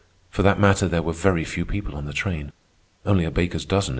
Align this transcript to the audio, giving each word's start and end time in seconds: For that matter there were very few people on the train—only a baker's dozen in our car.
For 0.31 0.41
that 0.41 0.59
matter 0.59 0.87
there 0.87 1.03
were 1.03 1.13
very 1.13 1.43
few 1.43 1.63
people 1.63 1.95
on 1.95 2.05
the 2.05 2.11
train—only 2.13 3.23
a 3.23 3.29
baker's 3.29 3.65
dozen 3.65 3.83
in 3.83 3.85
our 3.85 3.89
car. 3.89 3.89